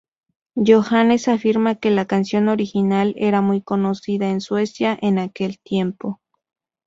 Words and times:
Johannes 0.55 1.27
afirma 1.27 1.75
que 1.75 1.91
la 1.91 2.05
canción 2.05 2.47
original 2.49 3.13
era 3.17 3.41
muy 3.41 3.61
conocida 3.61 4.31
en 4.31 4.41
Suecia 4.41 4.97
en 4.99 5.19
aquel 5.19 5.59
tiempo. 5.59 6.19